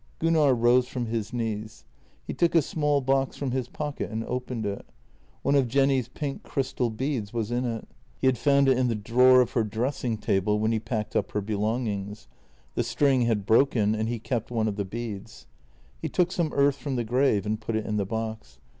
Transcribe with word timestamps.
Gunnar 0.17 0.55
rose 0.55 0.87
from 0.87 1.05
his 1.05 1.31
knees. 1.31 1.85
He 2.25 2.33
took 2.33 2.55
a 2.55 2.63
small 2.63 3.01
box 3.01 3.37
from 3.37 3.51
his 3.51 3.67
pocket 3.67 4.09
and 4.09 4.23
opened 4.25 4.65
it. 4.65 4.83
One 5.43 5.53
of 5.53 5.67
Jenny's 5.67 6.07
pink 6.07 6.41
crystal 6.41 6.89
beads 6.89 7.33
was 7.33 7.51
in 7.51 7.65
it. 7.65 7.87
He 8.17 8.25
had 8.25 8.39
found 8.39 8.67
it 8.67 8.79
in 8.79 8.87
the 8.87 8.95
drawer 8.95 9.41
of 9.41 9.51
her 9.51 9.63
dressing 9.63 10.17
table 10.17 10.57
when 10.59 10.71
he 10.71 10.79
packed 10.79 11.15
up 11.15 11.33
her 11.33 11.41
belongings; 11.41 12.27
the 12.73 12.83
string 12.83 13.27
had 13.27 13.45
broken 13.45 13.93
and 13.93 14.09
he 14.09 14.17
kept 14.17 14.49
one 14.49 14.67
of 14.67 14.75
the 14.75 14.85
beads. 14.85 15.45
He 16.01 16.09
took 16.09 16.31
some 16.31 16.51
earth 16.51 16.77
from 16.77 16.95
the 16.95 17.03
grave 17.03 17.45
and 17.45 17.61
put 17.61 17.75
it 17.75 17.85
in 17.85 17.97
the 17.97 18.03
box. 18.07 18.57